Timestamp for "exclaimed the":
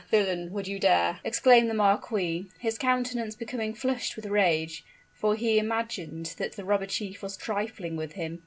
1.23-1.75